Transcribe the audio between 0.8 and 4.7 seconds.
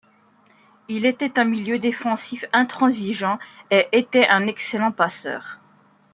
Il était un milieu défensif intransigeant et était un